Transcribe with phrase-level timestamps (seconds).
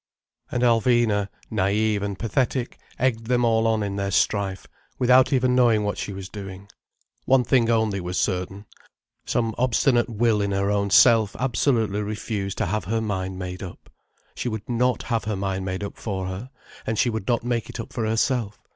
[0.49, 4.65] And Alvina, naïve and pathetic, egged them all on in their strife,
[4.97, 6.69] without even knowing what she was doing.
[7.25, 8.65] One thing only was certain.
[9.27, 13.91] Some obstinate will in her own self absolutely refused to have her mind made up.
[14.33, 16.49] She would not have her mind made up for her,
[16.87, 18.59] and she would not make it up for herself.